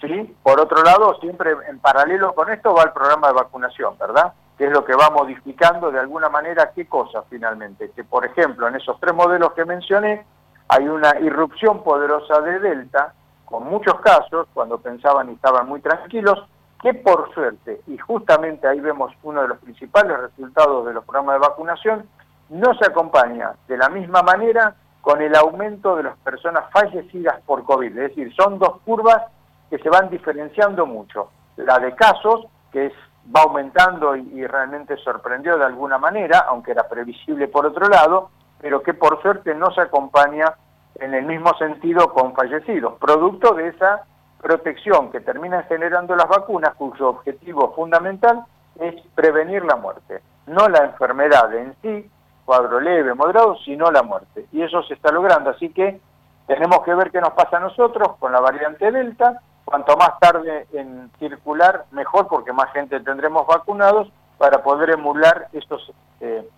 ¿sí? 0.00 0.36
Por 0.42 0.60
otro 0.60 0.82
lado, 0.82 1.18
siempre 1.20 1.52
en 1.68 1.78
paralelo 1.80 2.34
con 2.34 2.50
esto 2.50 2.74
va 2.74 2.84
el 2.84 2.92
programa 2.92 3.28
de 3.28 3.34
vacunación, 3.34 3.96
¿verdad? 3.98 4.32
que 4.60 4.66
es 4.66 4.72
lo 4.72 4.84
que 4.84 4.94
va 4.94 5.08
modificando 5.08 5.90
de 5.90 5.98
alguna 5.98 6.28
manera 6.28 6.72
qué 6.74 6.86
cosas 6.86 7.24
finalmente. 7.30 7.92
Que 7.96 8.04
por 8.04 8.26
ejemplo 8.26 8.68
en 8.68 8.76
esos 8.76 9.00
tres 9.00 9.14
modelos 9.14 9.52
que 9.54 9.64
mencioné 9.64 10.26
hay 10.70 10.88
una 10.88 11.18
irrupción 11.20 11.82
poderosa 11.82 12.40
de 12.40 12.60
Delta, 12.60 13.12
con 13.44 13.64
muchos 13.64 14.00
casos, 14.00 14.46
cuando 14.54 14.78
pensaban 14.78 15.28
y 15.30 15.34
estaban 15.34 15.68
muy 15.68 15.80
tranquilos, 15.80 16.46
que 16.80 16.94
por 16.94 17.32
suerte, 17.34 17.80
y 17.88 17.98
justamente 17.98 18.66
ahí 18.66 18.80
vemos 18.80 19.12
uno 19.22 19.42
de 19.42 19.48
los 19.48 19.58
principales 19.58 20.16
resultados 20.18 20.86
de 20.86 20.94
los 20.94 21.04
programas 21.04 21.34
de 21.34 21.48
vacunación, 21.48 22.08
no 22.48 22.72
se 22.74 22.86
acompaña 22.86 23.52
de 23.68 23.76
la 23.76 23.88
misma 23.88 24.22
manera 24.22 24.74
con 25.00 25.20
el 25.20 25.34
aumento 25.34 25.96
de 25.96 26.04
las 26.04 26.16
personas 26.18 26.64
fallecidas 26.70 27.40
por 27.46 27.64
COVID. 27.64 27.98
Es 27.98 28.08
decir, 28.10 28.32
son 28.34 28.58
dos 28.58 28.80
curvas 28.84 29.22
que 29.68 29.78
se 29.78 29.88
van 29.88 30.08
diferenciando 30.08 30.86
mucho. 30.86 31.30
La 31.56 31.78
de 31.78 31.94
casos, 31.94 32.46
que 32.72 32.86
es 32.86 32.92
va 33.34 33.42
aumentando 33.42 34.16
y, 34.16 34.46
realmente 34.46 34.96
sorprendió 34.96 35.58
de 35.58 35.64
alguna 35.64 35.98
manera, 35.98 36.46
aunque 36.48 36.72
era 36.72 36.88
previsible 36.88 37.48
por 37.48 37.66
otro 37.66 37.88
lado, 37.88 38.30
pero 38.60 38.82
que 38.82 38.94
por 38.94 39.20
suerte 39.22 39.54
no 39.54 39.70
se 39.72 39.80
acompaña 39.80 40.54
en 40.96 41.14
el 41.14 41.24
mismo 41.24 41.54
sentido 41.54 42.12
con 42.12 42.34
fallecidos, 42.34 42.98
producto 42.98 43.54
de 43.54 43.68
esa 43.68 44.04
protección 44.40 45.10
que 45.10 45.20
terminan 45.20 45.64
generando 45.64 46.16
las 46.16 46.28
vacunas, 46.28 46.74
cuyo 46.74 47.10
objetivo 47.10 47.72
fundamental 47.74 48.44
es 48.78 48.94
prevenir 49.14 49.64
la 49.64 49.76
muerte, 49.76 50.22
no 50.46 50.68
la 50.68 50.84
enfermedad 50.84 51.52
en 51.54 51.74
sí, 51.82 52.10
cuadro 52.44 52.80
leve, 52.80 53.14
moderado, 53.14 53.56
sino 53.64 53.90
la 53.90 54.02
muerte. 54.02 54.46
Y 54.52 54.62
eso 54.62 54.82
se 54.82 54.94
está 54.94 55.12
logrando, 55.12 55.50
así 55.50 55.68
que 55.70 56.00
tenemos 56.46 56.80
que 56.82 56.94
ver 56.94 57.10
qué 57.10 57.20
nos 57.20 57.32
pasa 57.32 57.58
a 57.58 57.60
nosotros 57.60 58.16
con 58.18 58.32
la 58.32 58.40
variante 58.40 58.90
Delta, 58.90 59.40
cuanto 59.64 59.96
más 59.96 60.18
tarde 60.18 60.66
en 60.72 61.10
circular, 61.18 61.84
mejor, 61.92 62.26
porque 62.26 62.52
más 62.52 62.72
gente 62.72 62.98
tendremos 63.00 63.46
vacunados 63.46 64.10
para 64.36 64.62
poder 64.62 64.90
emular 64.90 65.48
estos 65.52 65.92
eh, 66.20 66.48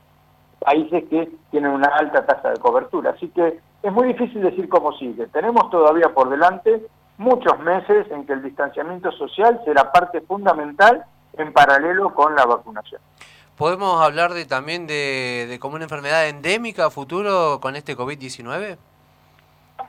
países 0.65 1.05
que 1.09 1.31
tienen 1.51 1.71
una 1.71 1.89
alta 1.89 2.25
tasa 2.25 2.51
de 2.51 2.61
cobertura. 2.61 3.11
Así 3.11 3.29
que 3.29 3.61
es 3.83 3.93
muy 3.93 4.09
difícil 4.09 4.43
decir 4.43 4.69
cómo 4.69 4.93
sigue. 4.93 5.27
Tenemos 5.29 5.71
todavía 5.71 6.09
por 6.15 6.29
delante 6.29 6.87
muchos 7.19 7.59
meses 7.61 8.11
en 8.11 8.27
que 8.27 8.33
el 8.33 8.43
distanciamiento 8.43 9.13
social 9.13 9.61
será 9.65 9.93
parte 9.93 10.21
fundamental 10.23 11.05
en 11.35 11.53
paralelo 11.53 12.15
con 12.15 12.35
la 12.35 12.45
vacunación. 12.45 13.01
¿Podemos 13.57 14.03
hablar 14.03 14.33
de, 14.33 14.45
también 14.47 14.87
de, 14.87 15.47
de 15.49 15.59
como 15.59 15.77
una 15.77 15.85
enfermedad 15.85 16.29
endémica 16.29 16.87
a 16.87 16.91
futuro 16.91 17.61
con 17.61 17.77
este 17.77 17.97
COVID-19? 17.97 18.77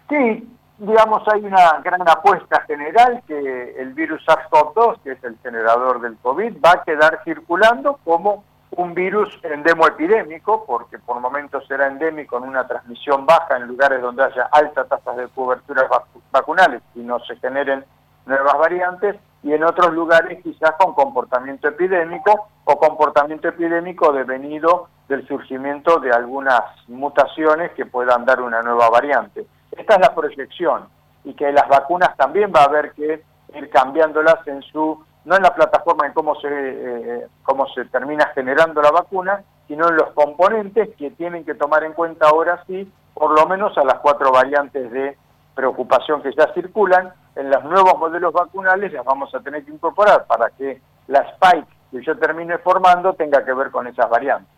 Sí, 0.09 0.47
digamos, 0.77 1.23
hay 1.31 1.45
una 1.45 1.79
gran 1.83 2.01
apuesta 2.07 2.61
general 2.67 3.23
que 3.27 3.75
el 3.79 3.93
virus 3.93 4.21
SARS-CoV-2, 4.27 4.99
que 5.03 5.11
es 5.13 5.23
el 5.23 5.37
generador 5.41 6.01
del 6.01 6.17
COVID, 6.17 6.57
va 6.63 6.71
a 6.71 6.83
quedar 6.83 7.21
circulando 7.23 7.99
como 8.03 8.43
un 8.77 8.93
virus 8.93 9.29
endemoepidémico, 9.43 10.65
porque 10.65 10.99
por 10.99 11.19
momentos 11.19 11.65
será 11.67 11.87
endémico 11.87 12.37
en 12.37 12.43
una 12.43 12.67
transmisión 12.67 13.25
baja 13.25 13.57
en 13.57 13.67
lugares 13.67 14.01
donde 14.01 14.23
haya 14.23 14.49
altas 14.51 14.87
tasas 14.87 15.17
de 15.17 15.27
cobertura 15.29 15.87
vacunales 16.31 16.81
y 16.95 16.99
no 16.99 17.19
se 17.21 17.35
generen 17.37 17.83
nuevas 18.25 18.57
variantes, 18.57 19.15
y 19.43 19.53
en 19.53 19.63
otros 19.63 19.93
lugares 19.93 20.41
quizás 20.41 20.71
con 20.79 20.93
comportamiento 20.93 21.67
epidémico 21.67 22.47
o 22.63 22.77
comportamiento 22.77 23.49
epidémico 23.49 24.13
devenido 24.13 24.87
del 25.09 25.27
surgimiento 25.27 25.99
de 25.99 26.11
algunas 26.11 26.61
mutaciones 26.87 27.71
que 27.71 27.85
puedan 27.85 28.23
dar 28.23 28.41
una 28.41 28.61
nueva 28.61 28.89
variante. 28.89 29.45
Esta 29.71 29.95
es 29.95 29.99
la 29.99 30.15
proyección 30.15 30.87
y 31.25 31.33
que 31.33 31.51
las 31.51 31.67
vacunas 31.67 32.15
también 32.15 32.51
va 32.55 32.61
a 32.61 32.65
haber 32.65 32.93
que 32.93 33.21
ir 33.53 33.69
cambiándolas 33.69 34.47
en 34.47 34.61
su, 34.61 35.03
no 35.25 35.35
en 35.35 35.43
la 35.43 35.53
plataforma 35.53 36.05
en 36.05 36.13
cómo 36.13 36.35
se, 36.35 36.47
eh, 36.49 37.27
cómo 37.43 37.67
se 37.67 37.85
termina 37.85 38.27
generando 38.33 38.81
la 38.81 38.91
vacuna, 38.91 39.43
sino 39.67 39.89
en 39.89 39.95
los 39.95 40.11
componentes 40.11 40.89
que 40.97 41.11
tienen 41.11 41.45
que 41.45 41.55
tomar 41.55 41.83
en 41.83 41.93
cuenta 41.93 42.27
ahora 42.27 42.63
sí, 42.67 42.91
por 43.13 43.37
lo 43.37 43.47
menos 43.47 43.77
a 43.77 43.83
las 43.83 43.99
cuatro 43.99 44.31
variantes 44.31 44.91
de 44.91 45.17
preocupación 45.55 46.21
que 46.21 46.33
ya 46.33 46.53
circulan, 46.53 47.13
en 47.35 47.49
los 47.49 47.63
nuevos 47.63 47.97
modelos 47.97 48.33
vacunales 48.33 48.91
las 48.91 49.05
vamos 49.05 49.33
a 49.33 49.39
tener 49.39 49.63
que 49.63 49.71
incorporar 49.71 50.25
para 50.25 50.49
que 50.51 50.81
la 51.07 51.19
spike 51.19 51.67
que 51.91 52.03
yo 52.03 52.17
termine 52.17 52.57
formando 52.59 53.13
tenga 53.13 53.43
que 53.43 53.53
ver 53.53 53.71
con 53.71 53.87
esas 53.87 54.09
variantes. 54.09 54.53